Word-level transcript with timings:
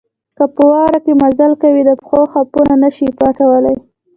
که 0.37 0.43
په 0.55 0.61
واوره 0.69 0.99
کې 1.05 1.13
مزل 1.21 1.51
کوئ 1.61 1.81
د 1.85 1.91
پښو 1.99 2.21
خاپونه 2.31 2.73
نه 2.83 2.89
شئ 2.95 3.07
پټولای. 3.17 3.77